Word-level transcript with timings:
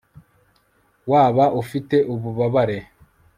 Waba 1.11 1.45
ufite 1.61 1.95
ububabare 2.13 2.77